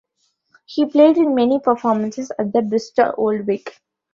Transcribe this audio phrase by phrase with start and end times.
[0.65, 3.79] He played in many performances at the Bristol Old Vic.